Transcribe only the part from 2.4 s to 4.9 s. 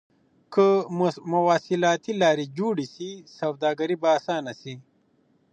جوړي سي سوداګري به اسانه سي.